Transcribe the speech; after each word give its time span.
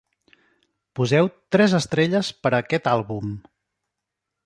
Poseu 0.99 1.29
tres 1.57 1.77
estrelles 1.81 2.33
per 2.47 2.55
a 2.55 2.63
aquest 2.65 2.93
àlbum 2.97 3.41